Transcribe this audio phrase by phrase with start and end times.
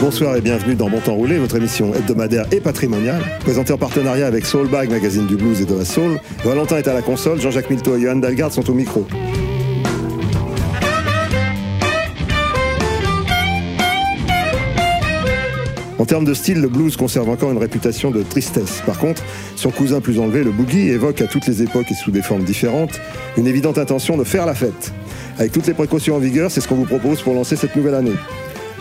[0.00, 4.28] Bonsoir et bienvenue dans Bon Temps Roulé, votre émission hebdomadaire et patrimoniale, présentée en partenariat
[4.28, 6.20] avec Soulbag, magazine du blues et de la soul.
[6.44, 9.04] Valentin est à la console, Jean-Jacques Milto et Johan Dalgarde sont au micro.
[15.98, 18.82] En termes de style, le blues conserve encore une réputation de tristesse.
[18.86, 19.24] Par contre,
[19.56, 22.44] son cousin plus enlevé, le boogie, évoque à toutes les époques et sous des formes
[22.44, 23.00] différentes
[23.36, 24.92] une évidente intention de faire la fête.
[25.38, 27.94] Avec toutes les précautions en vigueur, c'est ce qu'on vous propose pour lancer cette nouvelle
[27.94, 28.14] année.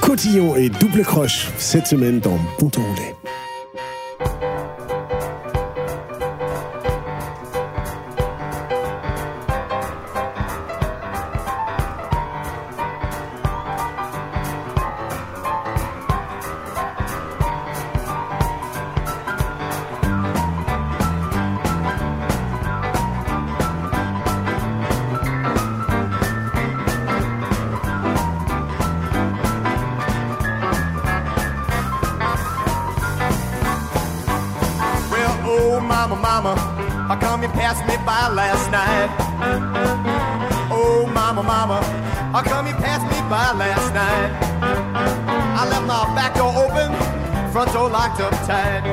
[0.02, 2.38] Cotillon et double croche cette semaine dans
[2.70, 3.16] Temps Roulé.
[42.34, 44.32] How come you passed me by last night?
[45.60, 46.94] I left my back door open,
[47.52, 48.84] front door locked up tight.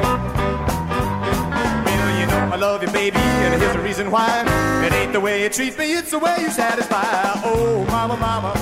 [1.84, 4.44] Well, you know I love you, baby, and here's the reason why.
[4.84, 7.04] It ain't the way you treat me, it's the way you satisfy.
[7.44, 8.52] Oh, mama, mama,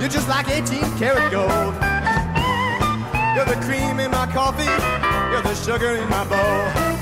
[0.00, 1.74] you're just like 18 karat gold.
[3.34, 4.64] You're the cream in my coffee,
[5.30, 6.99] you're the sugar in my bowl.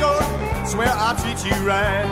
[0.00, 0.20] Door,
[0.66, 2.08] swear I'll treat you right.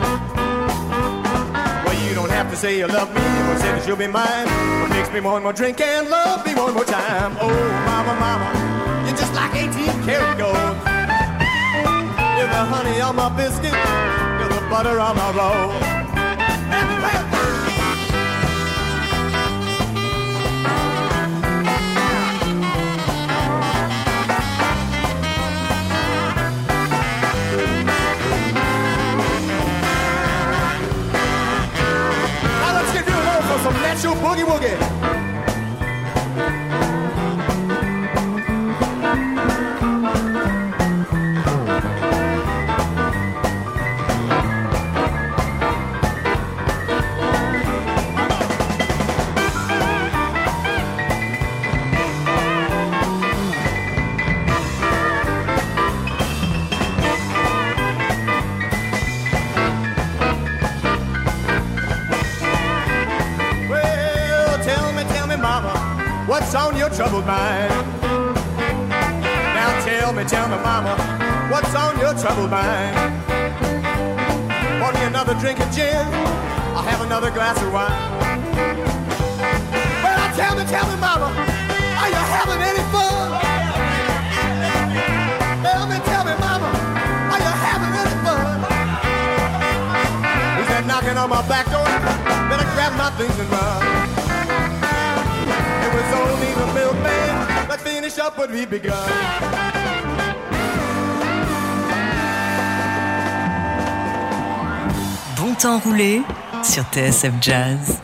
[1.83, 4.47] Well, you don't have to say you love me, but say that you'll be mine.
[4.81, 7.35] But mix me one more drink and love me one more time.
[7.41, 7.49] Oh,
[7.89, 8.47] mama, mama,
[9.05, 9.73] you're just like 18
[10.05, 10.55] karat gold.
[12.37, 13.73] You're the honey on my biscuit,
[14.39, 15.73] you're the butter on my roll.
[16.69, 17.28] Now
[34.21, 34.98] boogie woogie.
[67.29, 67.69] Mind?
[69.53, 70.97] Now tell me, tell me, mama,
[71.51, 72.95] what's on your troubled mind?
[74.81, 76.07] Want me another drink of gin?
[76.73, 77.93] I'll have another glass of wine.
[80.03, 81.29] Well, tell me, tell me, mama,
[82.01, 83.27] are you having any fun?
[85.65, 86.69] Tell me, tell me, mama,
[87.33, 88.57] are you having any fun?
[90.57, 91.85] Who's that knocking on my back door?
[92.49, 93.99] Better grab my things and run.
[95.85, 96.88] It was only the milkman
[98.37, 98.93] we begun.
[105.37, 106.21] Bon temps roulé
[106.63, 108.01] sur TSF Jazz.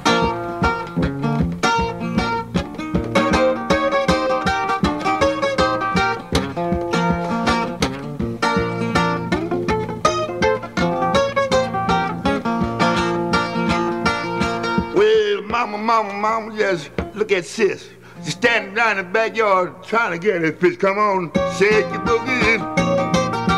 [14.96, 17.90] Well, mama, mama, mama, just look at sis.
[18.26, 20.78] She's standing down in the backyard trying to get this fish.
[20.78, 22.58] Come on, shake your boogie.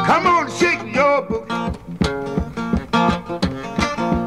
[0.05, 1.47] Come on, shake your boogie.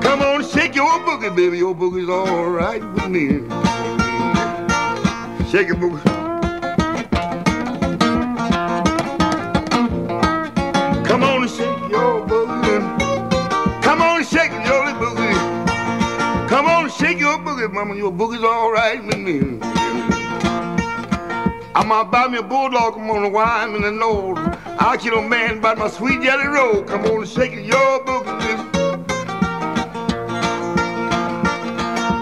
[0.01, 1.59] Come on, shake your boogie, baby.
[1.59, 3.41] Your boogie's all right with me.
[5.51, 6.03] Shake your boogie.
[11.05, 13.83] Come on shake your boogie.
[13.83, 16.49] Come on shake your boogie.
[16.49, 17.95] Come on shake your boogie, mama.
[17.95, 19.80] Your boogie's all right with me.
[21.81, 24.37] I'm gonna buy me a bulldog, I'm gonna wine in the nose.
[24.79, 26.83] I'll kill a man about my sweet jelly roll.
[26.83, 28.73] Come on and shake it, your boogie.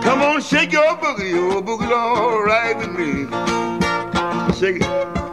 [0.04, 3.26] Come on, shake your oh, boogie, your boogie's all right with me.
[4.54, 5.27] Shake it.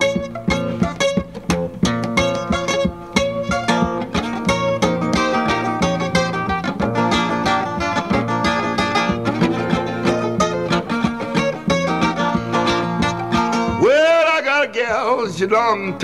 [15.36, 16.02] She long.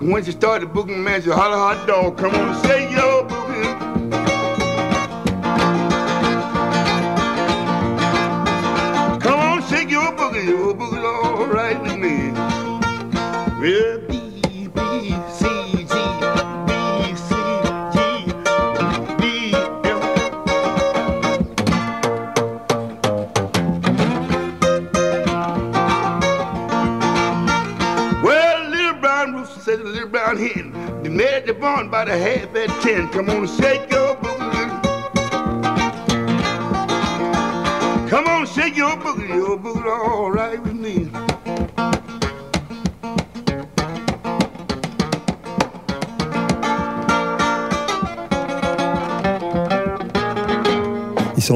[0.00, 2.18] And when she started booking, man, she holler hot dog.
[2.18, 3.35] Come on, shake your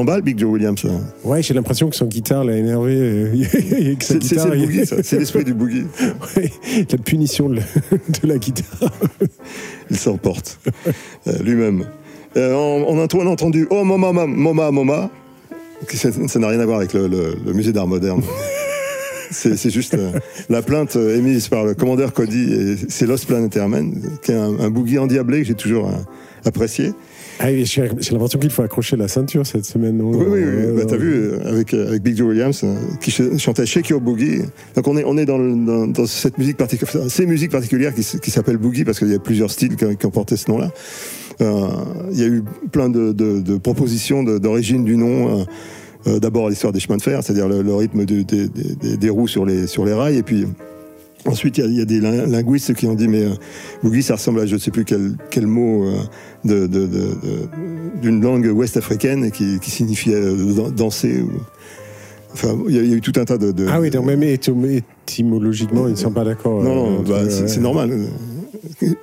[0.03, 0.85] Big Joe Williams.
[0.85, 1.01] Hein.
[1.23, 2.93] Ouais, j'ai l'impression que son guitare l'a énervé.
[2.95, 5.85] Euh, c'est l'esprit du boogie.
[6.35, 6.51] Ouais,
[6.89, 7.61] la punition de la,
[8.21, 8.91] de la guitare.
[9.89, 10.59] Il s'emporte
[11.27, 11.85] euh, lui-même.
[12.35, 15.09] On, a, on, entendu Oh Moma, Moma, Moma.
[15.89, 18.21] Ça n'a rien à voir avec le, musée d'art moderne.
[19.31, 20.11] c'est juste euh,
[20.49, 24.69] la plainte émise par le commandeur Cody, c'est Lost Planet Herman, qui est un, un
[24.69, 25.89] boogie endiablé que j'ai toujours
[26.45, 26.93] apprécié.
[27.43, 29.97] Ah, oui, j'ai l'impression qu'il faut accrocher la ceinture cette semaine.
[29.97, 30.11] non?
[30.11, 30.75] Oui, oui, oui.
[30.75, 33.99] Bah, T'as vu, avec, euh, avec Big Joe Williams, euh, qui ch- chantait Shake Your
[33.99, 34.41] Boogie.
[34.75, 37.95] Donc on est, on est dans, le- dans, dans cette musique particulière, ces musiques particulières
[37.95, 40.35] qui, qui s'appellent Boogie parce qu'il y a plusieurs styles qui, ont- qui ont porté
[40.37, 40.71] ce nom-là.
[41.41, 41.67] Euh,
[42.11, 45.39] Il y a eu plein de, de, de propositions d'origine du nom.
[45.39, 45.43] euh,
[46.07, 48.97] euh, D'abord l'histoire des chemins de fer, c'est-à-dire le, le rythme de- des- des- des-
[48.97, 50.45] des roues sur les, sur les rails, et puis
[51.25, 53.29] Ensuite, il y y, a des lin- linguistes qui ont dit, mais euh,
[53.83, 55.97] boogie, ça ressemble à je ne sais plus quel, quel mot euh,
[56.45, 57.17] de- de- de-
[58.01, 61.21] d'une langue ouest-africaine et qui, qui signifiait euh, dan- danser.
[61.21, 61.29] Ou...
[62.33, 63.51] Enfin, il y, y a eu tout un tas de.
[63.51, 66.63] de- Ah oui, donc même étym- étymologiquement, ils ne sont pas d'accord.
[66.63, 67.91] Non, non, euh, bah, entre- c'est normal.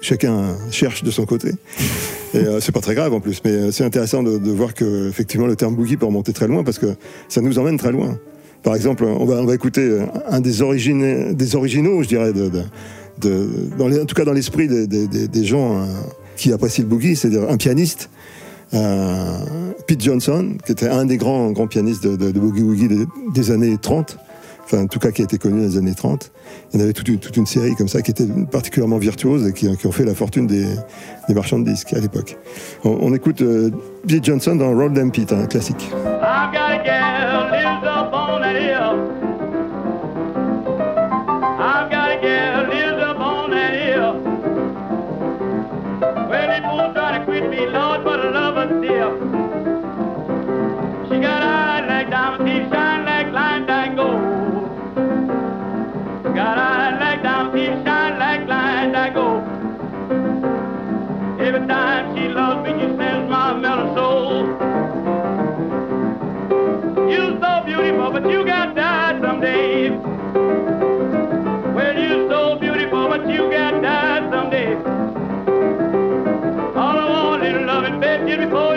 [0.01, 1.51] Chacun cherche de son côté.
[2.35, 4.75] Et euh, c'est pas très grave en plus, mais euh, c'est intéressant de, de voir
[4.75, 6.87] que effectivement le terme boogie peut remonter très loin parce que
[7.29, 8.19] ça nous emmène très loin.
[8.63, 10.51] Par exemple, on va, on va écouter euh, un des,
[11.35, 15.85] des originaux, je dirais, dans en tout cas dans l'esprit des, des- des- gens euh,
[16.37, 18.11] qui apprécient le boogie, c'est-à-dire un pianiste,
[18.75, 19.39] euh,
[19.87, 22.89] Pete Johnson, qui était un des grands, grands pianistes de, boogie woogie
[23.35, 24.19] des, années 30,
[24.65, 26.31] enfin en tout cas qui a été connu dans les années 30.
[26.73, 29.69] Il y en avait toute une, série comme ça qui était particulièrement virtuose et qui,
[29.69, 30.67] ont fait la fortune des,
[31.29, 32.37] des marchands de disques à l'époque.
[32.85, 33.43] On, écoute
[34.07, 35.91] Pete Johnson dans Roll Them Pete, un classique.
[67.99, 69.91] beautiful, but you got died someday.
[71.75, 74.75] Well, you're so beautiful, but you got died someday.
[76.77, 78.77] All I want is loving, babe, get before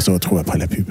[0.00, 0.90] On se retrouve après la pub.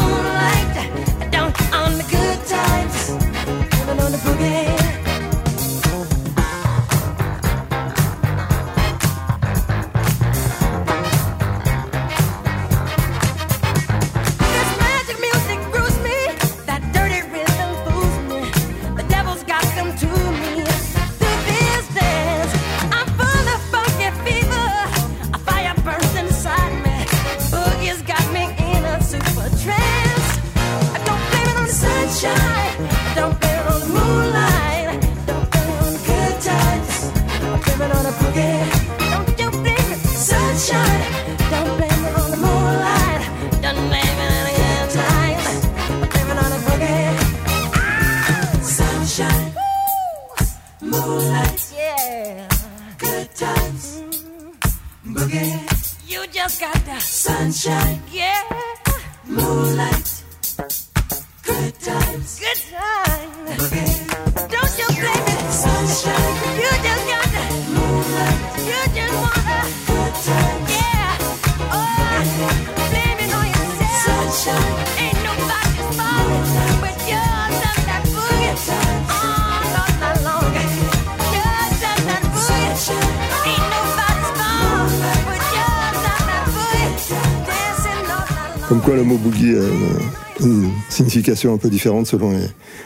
[88.71, 92.31] Comme quoi le mot boogie a une signification un peu différente selon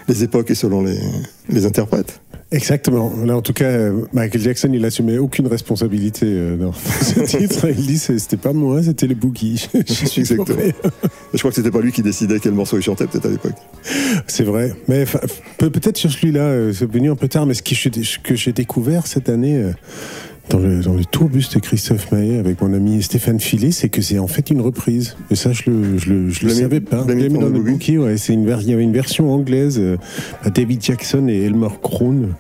[0.08, 2.22] les, époques et selon les, interprètes.
[2.52, 3.14] Exactement.
[3.24, 7.68] Là, en tout cas, euh, Michael Jackson, il assumait aucune responsabilité dans ce titre.
[7.70, 9.70] Il dit c'était pas moi, c'était les boogies.
[9.76, 10.58] Je Exactement.
[11.32, 13.56] Je crois que c'était pas lui qui décidait quel morceau il chantait, peut-être à l'époque.
[14.26, 14.74] C'est vrai.
[14.88, 15.06] Mais
[15.60, 19.64] peut-être sur celui-là, c'est venu un peu tard, mais ce que j'ai découvert cette année,
[20.50, 24.02] dans le, dans le tourbus de Christophe Maé avec mon ami Stéphane Filet, c'est que
[24.02, 25.16] c'est en fait une reprise.
[25.32, 27.06] Et ça, je le, le, savais pas.
[27.08, 29.98] Il y avait une version anglaise, euh,
[30.44, 32.36] à David Jackson et Elmer Krohn.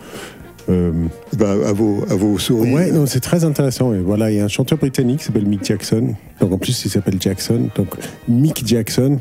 [0.67, 0.91] Euh,
[1.37, 2.73] bah, à vos, à vos souris.
[2.73, 3.91] Ouais, non, c'est très intéressant.
[4.03, 6.15] Voilà, il y a un chanteur britannique qui s'appelle Mick Jackson.
[6.39, 7.69] Donc en plus, il s'appelle Jackson.
[7.75, 7.89] Donc
[8.27, 9.19] Mick Jackson.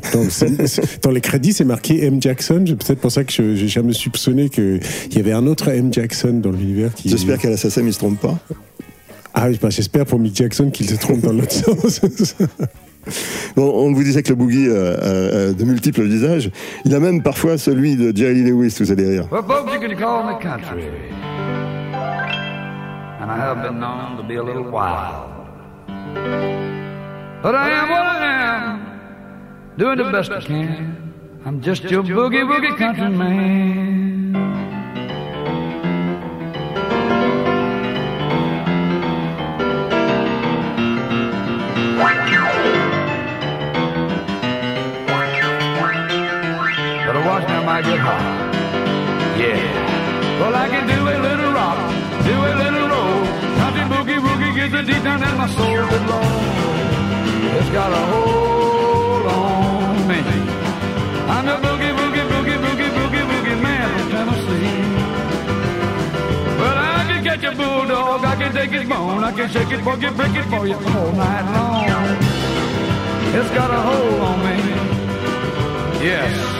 [1.03, 2.19] Dans les crédits, c'est marqué M.
[2.19, 2.63] Jackson.
[2.67, 4.79] C'est peut-être pour ça que j'ai jamais soupçonné qu'il
[5.13, 5.93] y avait un autre M.
[5.93, 6.91] Jackson dans l'univers.
[7.05, 8.39] J'espère qu'à l'assassin, il ne se trompe pas.
[9.35, 12.01] Ah, oui, bah, j'espère pour Mick Jackson qu'il se trompe dans l'autre sens.
[13.55, 16.49] Bon, on vous disait que le boogie euh, a, a de multiples visages.
[16.85, 19.27] Il a même parfois celui de Jerry Lewis, vous allez rire.
[19.31, 20.87] Well, folks, you can call me country.
[23.21, 25.29] And I have been known to be a little wild.
[27.43, 28.79] But I am what I am,
[29.77, 30.95] doing the best I can.
[31.45, 34.54] I'm just your boogie woogie country man.
[47.65, 48.21] Get hot.
[49.41, 50.39] Yeah.
[50.39, 51.77] Well, I can do a little rock,
[52.23, 53.25] do a little roll.
[53.57, 55.73] Country boogie woogie gets it deep down in my soul.
[55.73, 56.45] Lord,
[57.57, 60.21] it's got a hold on me.
[61.27, 64.85] I'm the boogie boogie boogie boogie boogie boogie man from Tennessee.
[66.61, 69.81] Well, I can catch a bulldog, I can take his bone, I can shake it,
[69.81, 71.89] boogie, break it for you all night long.
[73.35, 74.55] It's got a hold on me.
[76.05, 76.54] Yes.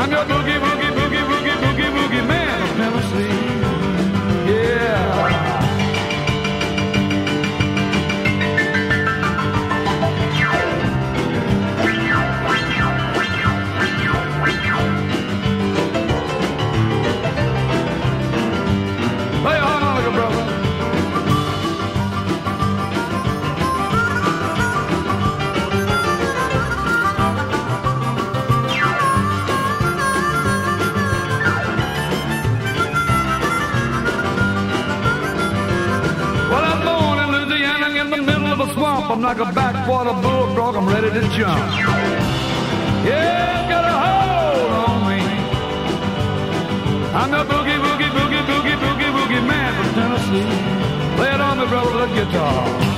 [0.00, 3.47] I'm your boogie, boogie, boogie, boogie, boogie, boogie man of Tennessee.
[38.98, 39.10] Swamp.
[39.12, 40.76] I'm like a backwater bullfrog.
[40.76, 41.58] I'm ready to jump.
[43.06, 45.20] Yeah, got a hold on me.
[47.14, 51.16] I'm the boogie, boogie, boogie, boogie, boogie, boogie man from Tennessee.
[51.16, 52.97] Play it on me, brother, the guitar.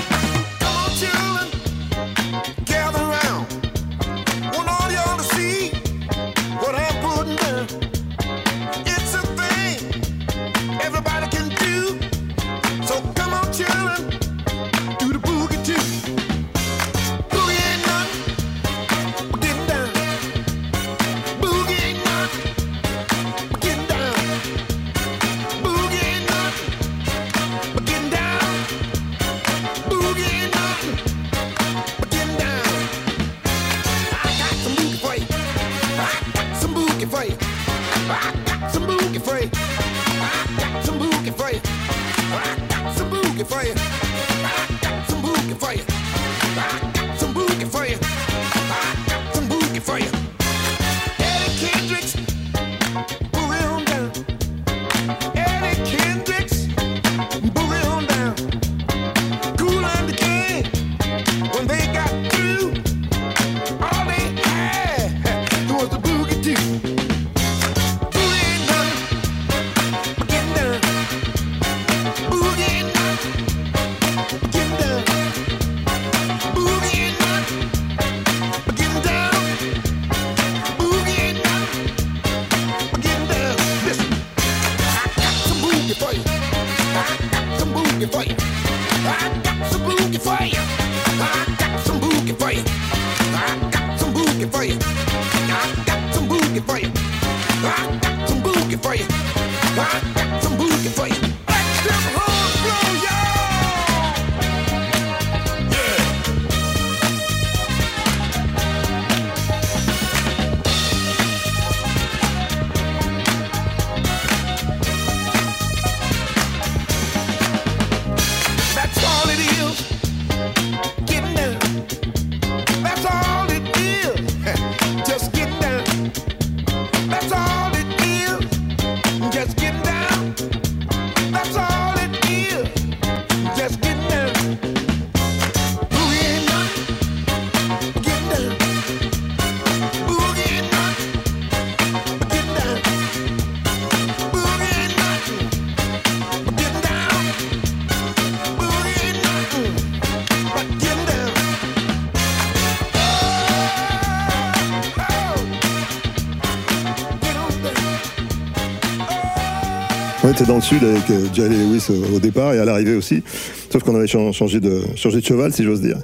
[160.51, 163.23] Dans le sud avec euh, Jerry Lewis au, départ et à l'arrivée aussi.
[163.71, 165.95] Sauf qu'on avait chan- changé de, changé de cheval, si j'ose dire.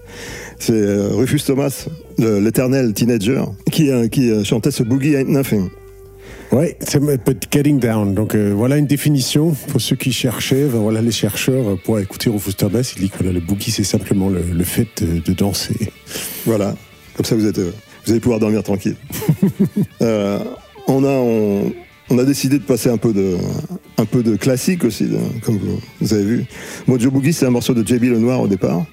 [0.57, 5.67] C'est euh, Rufus Thomas, l'éternel teenager, qui, euh, qui chantait ce Boogie Ain't Nothing.
[6.53, 7.01] Ouais, c'est
[7.51, 8.13] getting down.
[8.13, 10.63] Donc euh, voilà une définition pour ceux qui cherchaient.
[10.63, 12.89] Ben, voilà les chercheurs pour écouter Rufus Thomas.
[12.95, 15.91] Il dit que voilà, le boogie c'est simplement le, le fait de, de danser.
[16.45, 16.73] Voilà,
[17.17, 18.95] comme ça vous, êtes, vous allez pouvoir dormir tranquille.
[20.01, 20.39] Euh,
[20.87, 21.73] on, a, on,
[22.09, 23.35] on a décidé de passer un peu de,
[23.97, 26.45] un peu de classique aussi, de- comme vous, vous avez vu.
[26.87, 28.85] Mojo Boogie, c'est un morceau de JB Lenoir au départ.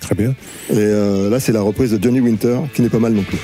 [0.00, 0.30] Très bien.
[0.70, 3.38] Et euh, là, c'est la reprise de Johnny Winter, qui n'est pas mal non plus.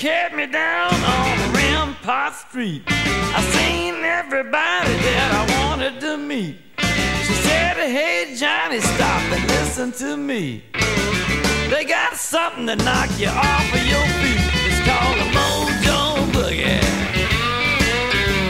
[0.00, 2.82] Carried me down on Rampart Street.
[2.88, 6.56] I seen everybody that I wanted to meet.
[7.26, 10.64] She said, Hey Johnny, stop and listen to me.
[11.68, 14.40] They got something to knock you off of your feet.
[14.72, 16.00] It's called a Mojo
[16.32, 16.80] Boogie.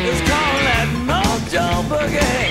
[0.06, 2.46] It's called that Mojo Boogie.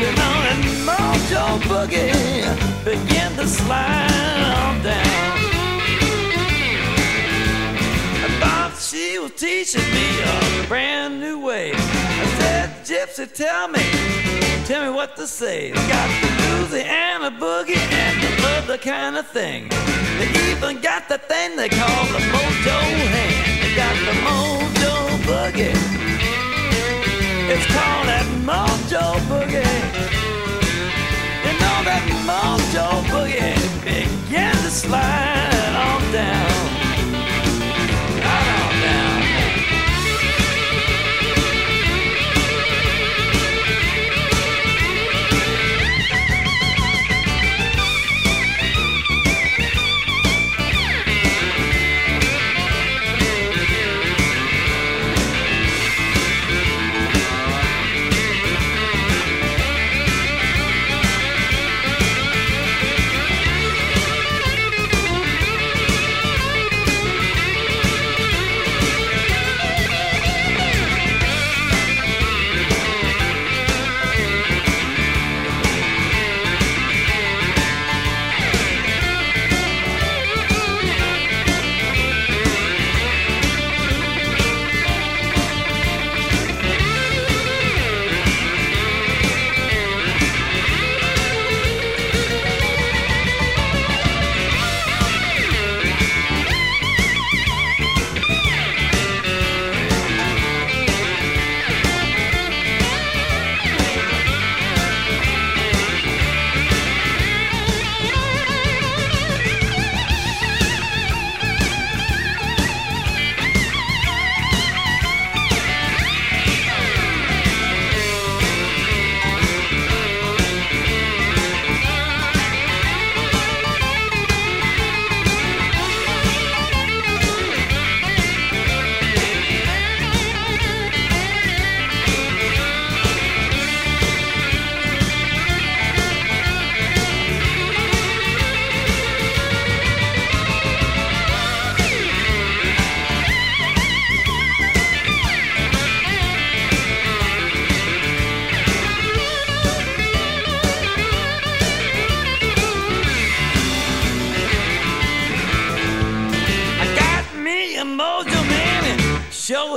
[0.00, 4.11] You know that Mojo Boogie begin to slide
[8.92, 11.72] she was teaching me a brand new way.
[11.72, 13.80] I said, Gypsy, tell me,
[14.66, 15.70] tell me what to say.
[15.70, 16.28] They got the
[16.68, 19.70] Louisiana boogie and the other kind of thing.
[20.18, 22.78] They even got the thing they call the mojo
[23.16, 23.62] hand.
[23.62, 25.72] They got the mojo boogie.
[27.48, 29.72] It's called that mojo boogie.
[31.44, 36.51] You know that mojo boogie begin to slide on down.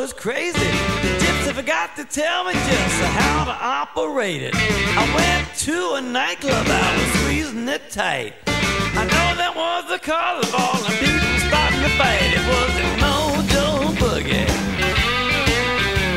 [0.06, 0.60] Was crazy.
[0.60, 4.54] The gypsy forgot to tell me just how to operate it.
[4.54, 8.34] I went to a nightclub, I was squeezing it tight.
[8.46, 12.22] I know that was the cause of all the people starting to fight.
[12.38, 13.66] It was the Mojo
[13.98, 14.46] Boogie.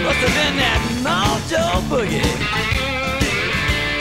[0.04, 2.34] Must have been that Mojo Boogie.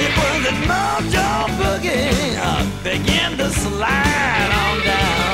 [0.04, 2.36] It was the Mojo Boogie.
[2.36, 5.27] I began to slide on down.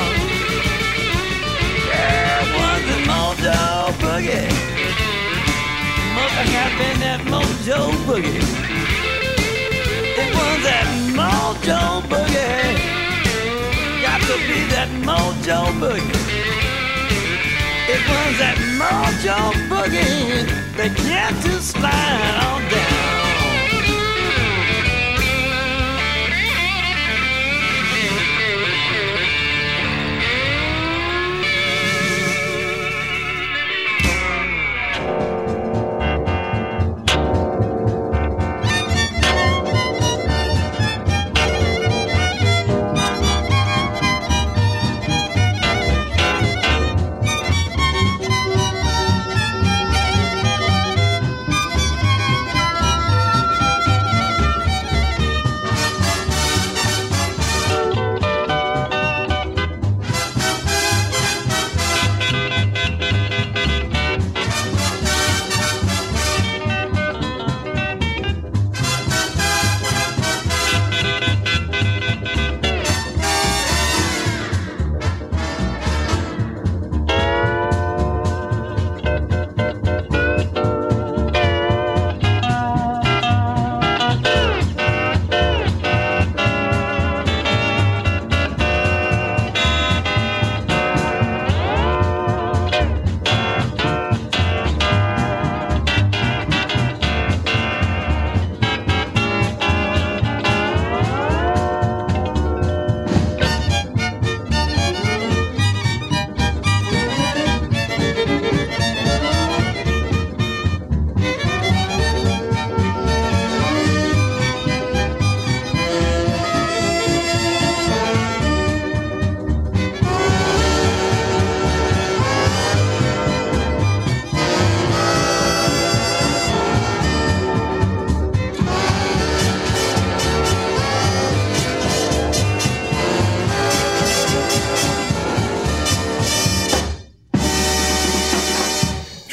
[3.44, 4.48] Mojo Boogie.
[6.14, 8.40] Must have been that Mojo Boogie.
[10.16, 12.80] It was that Mojo Boogie.
[14.00, 16.24] Got to be that Mojo Boogie.
[17.86, 20.46] It was that Mojo Boogie
[20.78, 22.83] that began to slide on down.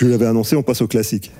[0.02, 1.32] Je l'avais annoncé, on passe au classique.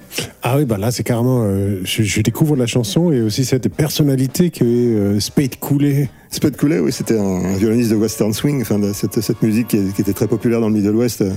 [0.44, 1.42] Ah oui, bah là, c'est carrément.
[1.46, 6.12] euh, je, je découvre la chanson et aussi cette personnalité que euh, Spade Coulet.
[6.30, 9.80] Spade Coulet, oui, c'était un, violoniste de western swing, enfin, de cette, cette musique qui,
[9.96, 11.32] qui était très populaire dans le Middle West euh,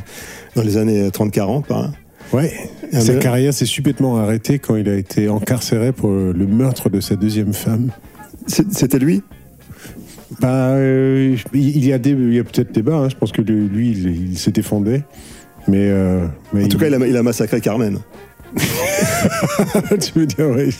[0.54, 1.92] dans les années 30-40, par là.
[2.34, 2.52] Ouais.
[2.92, 7.00] Sa carrière s'est subitement arrêtée quand il a été incarcéré pour euh, le meurtre de
[7.00, 7.90] sa deuxième femme.
[8.46, 9.22] C'était lui?
[10.40, 12.96] Bah, euh, il y a, des- il y a peut-être débat.
[12.96, 13.08] hein.
[13.08, 15.00] Je pense que le- lui, il, il s'est défendu.
[15.68, 17.98] Mais, euh, mais En tout cas, il a, il a massacré Carmen.
[20.00, 20.74] tu veux dire, oui.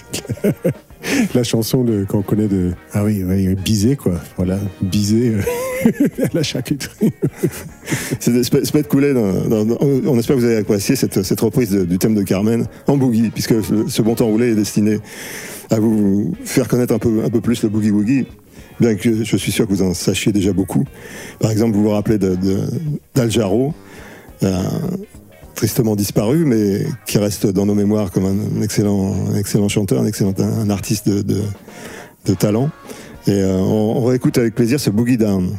[1.34, 2.72] La chanson de, qu'on connaît de.
[2.92, 4.14] Ah oui, oui, Bizet, quoi.
[4.36, 5.90] Voilà, Bizet euh,
[6.22, 7.12] à la charcuterie.
[8.20, 11.98] C'est dans- dans- dans- on espère que vous avez apprécié cette, cette reprise de- du
[11.98, 13.54] thème de Carmen en boogie, puisque
[13.88, 14.98] ce, bon temps roulé est destiné
[15.70, 18.26] à vous faire connaître un peu, un peu plus le boogie woogie,
[18.80, 20.84] bien que je suis sûr que vous en sachiez déjà beaucoup.
[21.40, 22.66] Par exemple, vous vous rappelez de- de-
[23.14, 23.74] d'Al Jarreau,
[25.54, 30.34] tristement disparu, mais qui reste dans nos mémoires comme un, excellent, chanteur, un excellent
[30.70, 32.70] artiste de talent.
[33.26, 35.56] Et euh, on, on réécoute avec plaisir ce Boogie Down.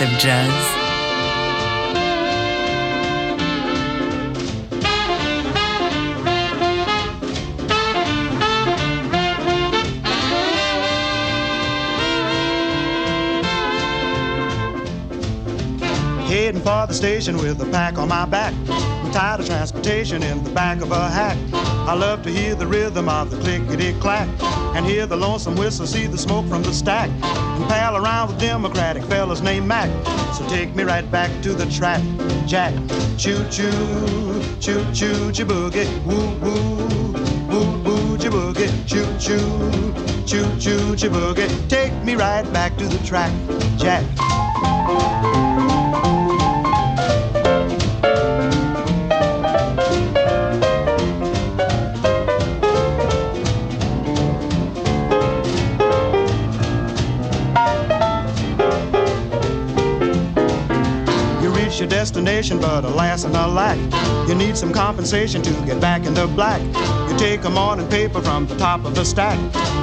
[0.00, 0.50] TSF Jazz.
[16.26, 18.54] Heading for the station with a pack on my back.
[18.70, 19.48] I'm tired of
[19.86, 21.38] in the back of a hack.
[21.88, 24.28] I love to hear the rhythm of the clickety clack
[24.76, 28.38] and hear the lonesome whistle, see the smoke from the stack, and pal around with
[28.38, 29.88] Democratic fellas named Mac.
[30.34, 32.02] So take me right back to the track,
[32.46, 32.74] Jack.
[33.16, 37.12] Choo choo, choo choo, choo boogie, woo woo,
[37.48, 39.94] woo woo, choo boogie, choo choo,
[40.26, 41.68] choo choo, choo boogie.
[41.68, 43.32] Take me right back to the track,
[43.78, 44.04] Jack.
[61.90, 63.76] Destination, but alas and alack,
[64.28, 66.62] you need some compensation to get back in the black.
[67.10, 69.38] You take a morning paper from the top of the stack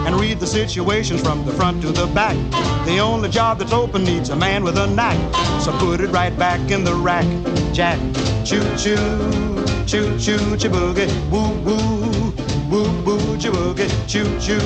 [0.08, 2.36] and read the situations from the front to the back.
[2.86, 5.20] The only job that's open needs a man with a knack,
[5.62, 7.28] so put it right back in the rack,
[7.74, 8.00] Jack.
[8.46, 8.96] Choo choo,
[9.86, 12.34] choo choo, chiboogie, woo woo,
[12.72, 14.60] woo woo, chiboogie, choo choo,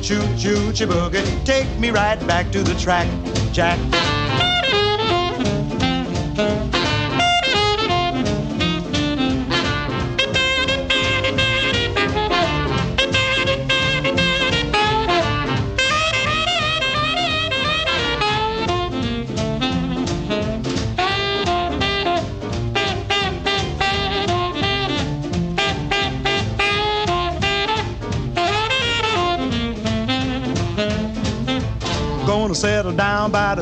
[0.00, 1.44] choo choo, chiboogie.
[1.44, 3.08] Take me right back to the track,
[3.52, 3.78] Jack.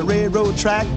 [0.01, 0.87] The railroad track.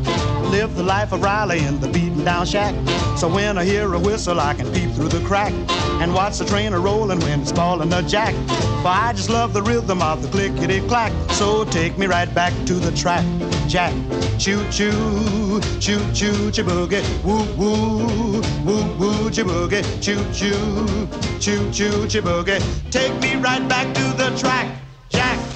[0.50, 2.74] Live the life of Riley in the beaten down shack.
[3.18, 5.52] So when I hear a whistle, I can peep through the crack
[6.00, 8.34] and watch the train a rolling when it's falling a jack.
[8.82, 11.12] For I just love the rhythm of the clickety clack.
[11.32, 13.24] So take me right back to the track,
[13.68, 13.92] Jack.
[14.38, 21.08] Choo choo, choo choo, choo boogie, woo woo, woo woo, choo boogie, choo choo,
[21.40, 22.60] choo choo, choo boogie.
[22.90, 24.68] Take me right back to the track,
[25.10, 25.53] Jack.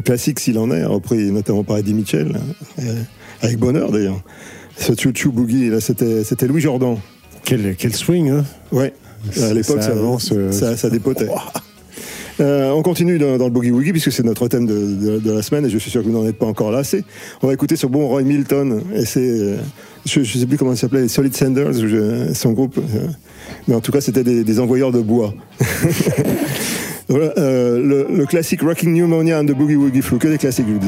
[0.00, 2.32] Un classique s'il en est, repris notamment par Eddie Mitchell,
[2.78, 2.82] euh,
[3.42, 4.22] avec bonheur d'ailleurs.
[4.78, 6.96] Ce Choo Choo Boogie, là, c'était c'était Louis Jordan.
[7.44, 8.94] Quel, quel swing, hein Ouais,
[9.42, 11.28] à l'époque, ça avance, euh, ça, ça dépotait.
[12.40, 15.30] Euh, on continue dans, dans le Boogie Woogie puisque c'est notre thème de, de- de
[15.30, 17.04] la semaine et je suis sûr que vous n'en êtes pas encore lassé.
[17.42, 19.56] On va écouter ce bon Roy Milton et c'est, euh,
[20.06, 22.78] je, je sais plus comment il s'appelait, Solid Sanders, je- son groupe.
[22.78, 23.08] euh,
[23.68, 25.34] mais en tout cas, c'était des, des envoyeurs de bois.
[27.10, 30.72] euh, le, le classique Rocking Pneumonia and the Boogie Woogie Flu, que des classiques, je
[30.74, 30.86] vous dis.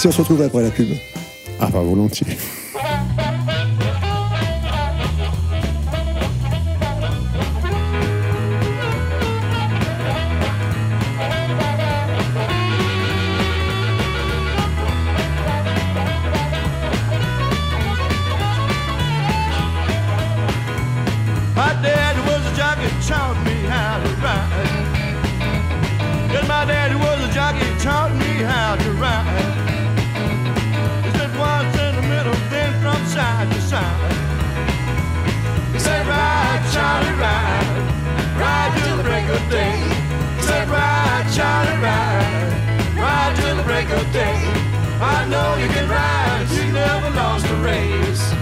[0.00, 0.88] Si on se retrouve après la pub
[1.60, 2.26] Ah, bah volontiers.
[45.60, 48.39] You can ride, you never lost a race.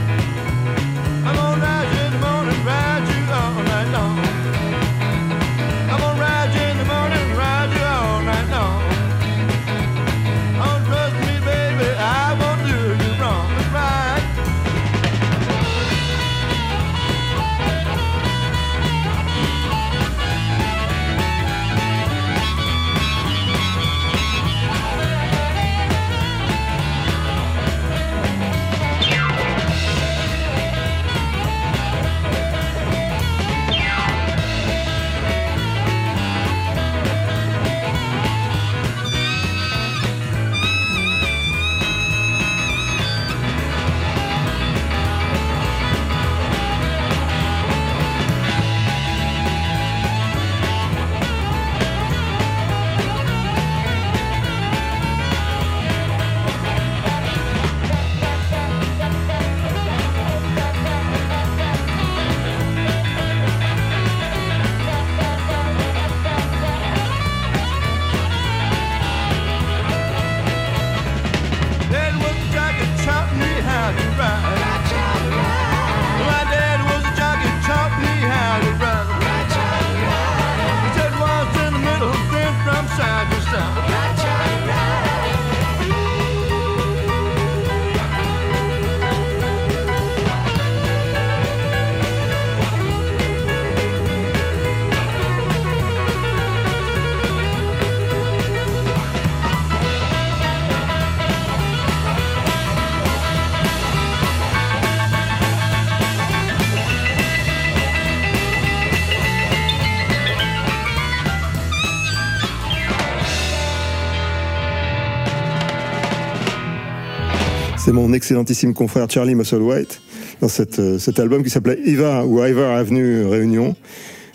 [117.98, 120.00] Mon excellentissime confrère Charlie Musselwhite
[120.40, 123.74] dans cette, euh, cet album qui s'appelait Eva ou Iver Avenue Réunion.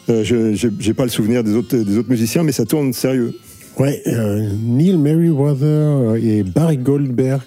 [0.10, 3.34] Euh, je j'ai pas le souvenir des autres, des autres musiciens, mais ça tourne sérieux.
[3.80, 7.42] Ouais, euh, Neil Merriweather et Barry Goldberg.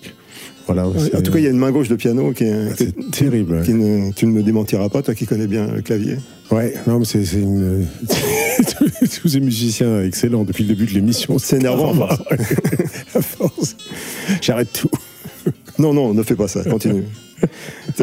[0.66, 0.88] Voilà.
[0.88, 0.92] En
[1.22, 3.10] tout cas, il y a une main gauche de piano qui est, qui est- c'est
[3.12, 3.62] terrible.
[3.62, 6.16] qui ne, tu ne me démentiras pas, toi qui connais bien le clavier.
[6.50, 7.86] Ouais, non, mais c'est une.
[9.22, 11.38] Tous ces musiciens excellents depuis le début de l'émission.
[11.38, 11.92] C'est énervant.
[13.14, 13.76] À force.
[14.42, 14.90] J'arrête tout.
[15.78, 17.04] Non, non, ne fais pas ça, continue.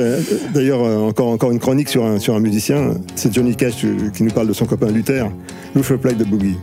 [0.53, 2.93] D'ailleurs, euh, encore, encore une chronique sur un, sur un musicien.
[3.15, 5.25] C'est Johnny Cash euh, qui nous parle de son copain Luther.
[5.75, 6.57] Luther Play the Boogie.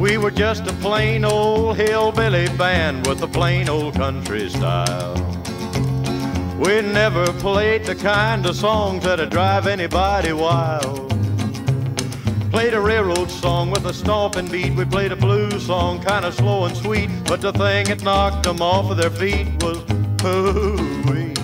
[0.00, 5.14] We were just a plain old hillbilly band with a plain old country style.
[6.58, 11.10] We never played the kind of songs that'd drive anybody wild.
[12.50, 14.74] Played a railroad song with a stomping beat.
[14.74, 17.08] We played a blues song, kind of slow and sweet.
[17.26, 19.78] But the thing that knocked them off of their feet was
[20.20, 21.34] hooey.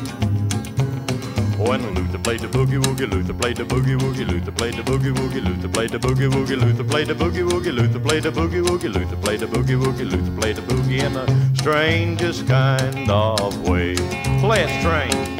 [1.59, 5.13] When Luther played the boogie woogie, Luther played the boogie woogie, Luther played the boogie
[5.13, 8.63] woogie, Luther played the boogie woogie, Luther played the boogie woogie, Luther played the boogie
[8.63, 13.69] woogie, Luther played the boogie woogie, Luther played the boogie in the strangest kind of
[13.69, 13.95] way.
[14.41, 15.36] Play it strange.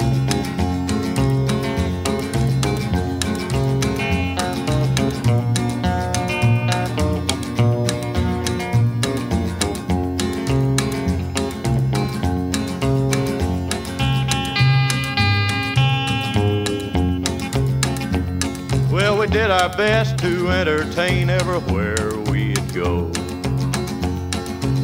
[19.67, 23.11] Our best to entertain everywhere we'd go.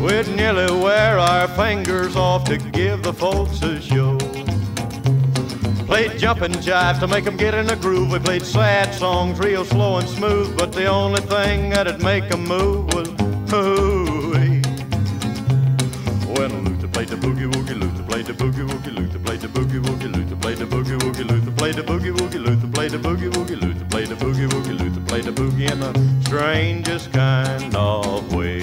[0.03, 4.19] We'd nearly wear our fingers off to give the folks a show.
[5.87, 8.11] Played jumping jive to make 'em get in a groove.
[8.11, 12.45] We played sad songs real slow and smooth, but the only thing that'd make 'em
[12.45, 13.09] move was
[13.53, 14.63] hooey.
[16.35, 19.81] When Luther played the boogie woogie, Luther played the boogie woogie, Luther played the boogie
[19.87, 23.31] woogie, Luther played the boogie woogie, Luther played the boogie woogie, Luther played the boogie
[23.31, 23.72] woogie, Luther
[25.13, 25.93] played the boogie in the
[26.25, 28.61] strangest kind of way.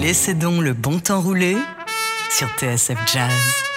[0.00, 1.58] Laissez donc le bon temps rouler
[2.30, 3.73] sur TSF Jazz.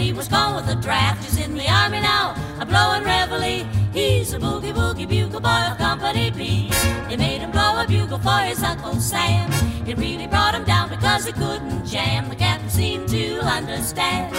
[0.00, 1.24] He was gone with the draft.
[1.24, 3.66] He's in the army now, a blowing reveille.
[3.92, 6.70] He's a boogie boogie bugle boy of Company B.
[7.08, 9.50] They made him blow a bugle for his Uncle Sam.
[9.86, 12.28] It really brought him down because he couldn't jam.
[12.28, 14.34] The captain seemed to understand.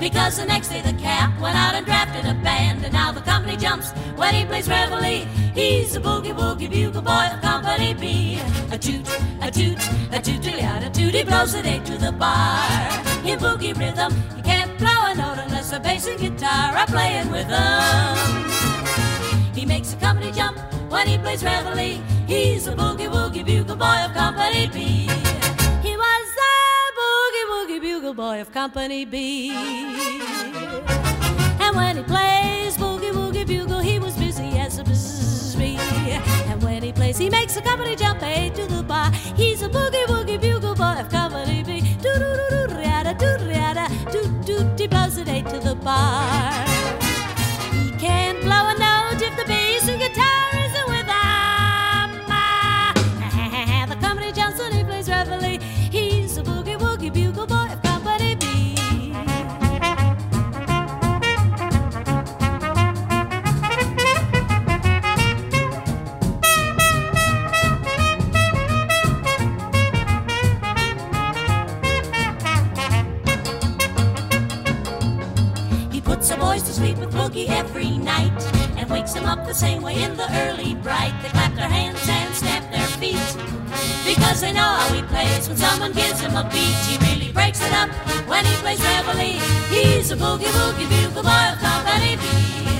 [0.00, 3.20] Because the next day the cap went out and drafted a band, and now the
[3.20, 5.26] company jumps when he plays reveille.
[5.54, 8.40] He's a boogie boogie bugle boy of Company B.
[8.72, 9.06] A toot,
[9.42, 9.78] a toot,
[10.12, 13.08] a toot, a toot, he blows it day to the bar.
[13.24, 17.30] In boogie rhythm, you can't blow a note unless the bass and guitar are playing
[17.30, 18.14] with him.
[19.54, 20.58] He makes the company jump
[20.88, 22.00] when he plays reveille.
[22.26, 24.78] He's a boogie woogie bugle boy of Company B.
[25.86, 26.56] He was a
[26.98, 29.50] boogie woogie bugle boy of Company B.
[31.60, 34.84] And when he plays boogie woogie bugle, he was busy as a
[35.58, 35.76] bee.
[36.50, 39.10] And when he plays, he makes the company jump eight to the bar.
[39.36, 40.47] He's a boogie woogie bugle
[45.88, 46.67] bar.
[78.88, 81.14] And wakes them up the same way in the early bright.
[81.22, 83.16] They clap their hands and stamp their feet
[84.04, 85.48] because they know how he plays.
[85.48, 87.90] When someone gives him a beat, he really breaks it up
[88.26, 89.40] when he plays reveille.
[89.70, 92.77] He's a boogie woogie bugle boy of Company B.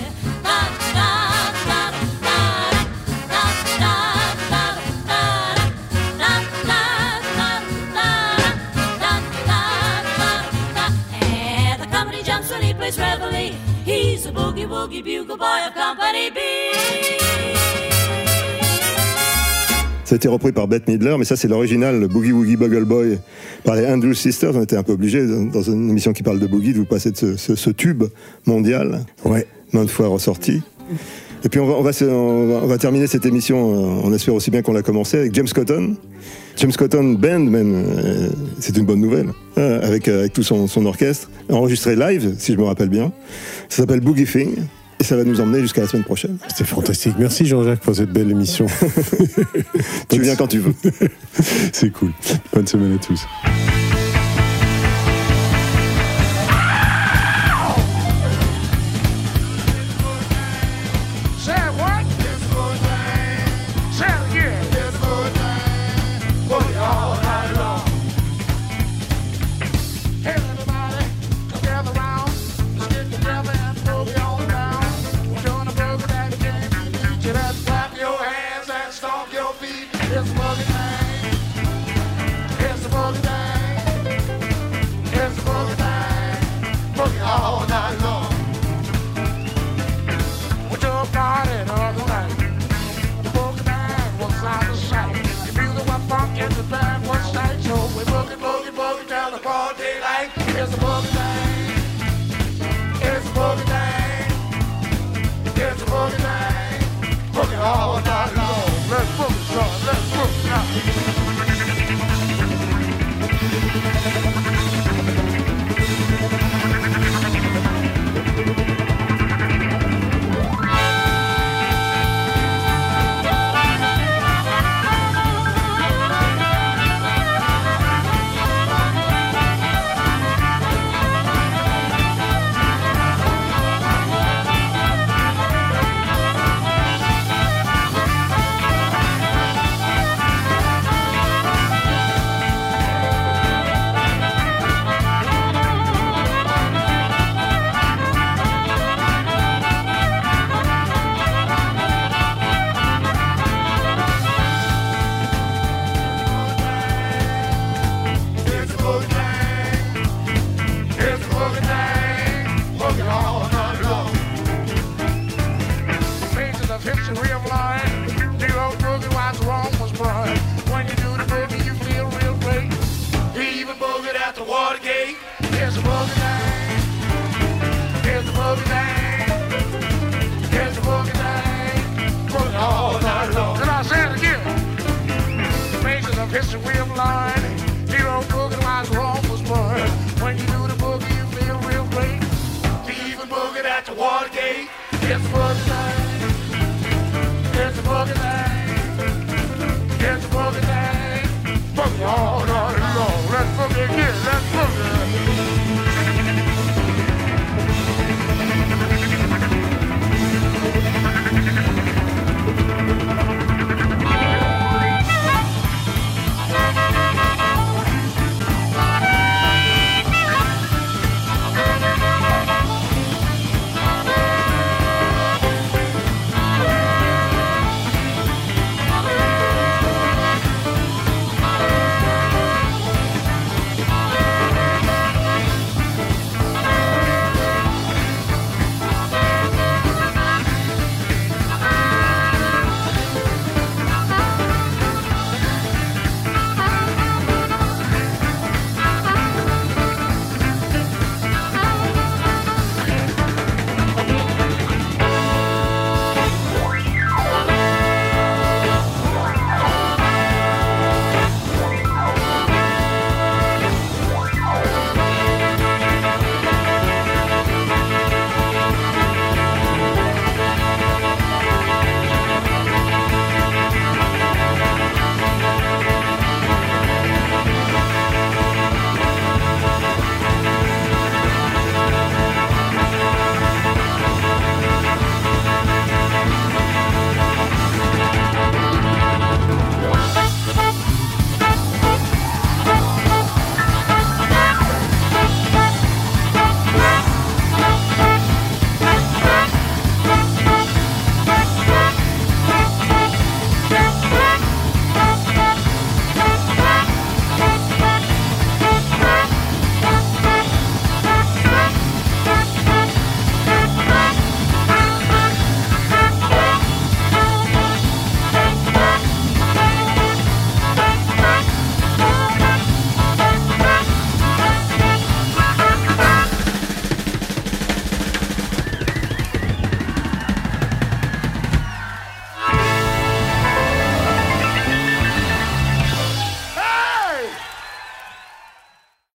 [14.86, 16.38] boogie bugle boy of Company B.
[20.04, 22.84] Ça a été repris par Bette Midler, mais ça c'est l'original, le Boogie Woogie Bugle
[22.84, 23.18] Boy,
[23.64, 24.56] par les Andrews Sisters.
[24.56, 27.10] On était un peu obligé, dans une émission qui parle de boogie, de vous passer
[27.10, 28.04] de ce, ce- ce tube
[28.46, 29.46] mondial, ouais.
[29.74, 30.62] maintes fois ressorti.
[31.44, 34.00] Et puis on va, on va, se- on va, on va terminer cette émission, euh,
[34.04, 35.94] on espère aussi bien qu'on l'a commencé, avec James Cotton.
[36.58, 39.28] James Cotton Band, man, euh, c'est une bonne nouvelle,
[39.58, 43.12] euh, avec, euh, avec tout son, son orchestre, enregistré live, si je me rappelle bien.
[43.68, 44.56] Ça s'appelle Boogie Thing,
[44.98, 46.36] et ça va nous emmener jusqu'à la semaine prochaine.
[46.48, 47.14] C'était fantastique.
[47.16, 48.66] Merci Jean-Jacques pour cette belle émission.
[50.08, 50.74] tu viens quand tu veux.
[51.72, 52.10] C'est cool.
[52.52, 53.24] Bonne semaine à tous.